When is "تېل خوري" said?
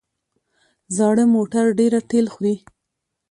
2.09-2.55